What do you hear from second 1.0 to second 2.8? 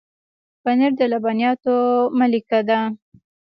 لبنیاتو ملکه ده.